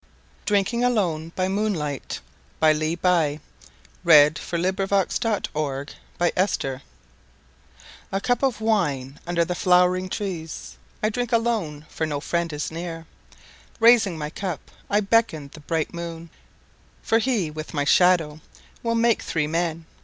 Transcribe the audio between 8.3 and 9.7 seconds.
of wine, under the